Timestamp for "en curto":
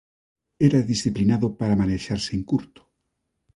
2.37-2.81